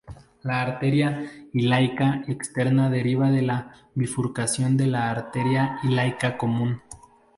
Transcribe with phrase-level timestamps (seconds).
[0.41, 6.81] La arteria ilíaca externa deriva de la bifurcación de la arteria ilíaca común.